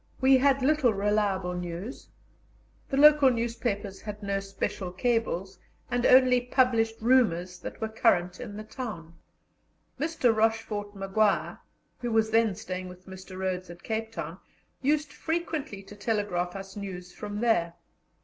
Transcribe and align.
We 0.19 0.39
had 0.39 0.63
little 0.63 0.95
reliable 0.95 1.53
news; 1.53 2.09
the 2.89 2.97
local 2.97 3.29
newspapers 3.29 4.01
had 4.01 4.23
no 4.23 4.39
special 4.39 4.91
cables, 4.91 5.59
and 5.91 6.07
only 6.07 6.41
published 6.41 6.99
rumours 7.01 7.59
that 7.59 7.79
were 7.79 7.87
current 7.87 8.39
in 8.39 8.57
the 8.57 8.63
town. 8.63 9.13
Mr. 9.99 10.35
Rochfort 10.35 10.95
Maguire, 10.95 11.59
who 11.99 12.11
was 12.11 12.31
then 12.31 12.55
staying 12.55 12.89
with 12.89 13.05
Mr. 13.05 13.37
Rhodes 13.37 13.69
at 13.69 13.83
Cape 13.83 14.11
Town, 14.11 14.39
used 14.81 15.13
frequently 15.13 15.83
to 15.83 15.95
telegraph 15.95 16.55
us 16.55 16.75
news 16.75 17.13
from 17.13 17.39
there. 17.39 17.73